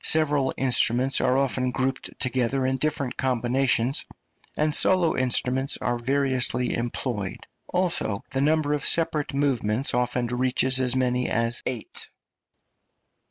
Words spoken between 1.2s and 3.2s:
are often grouped together in different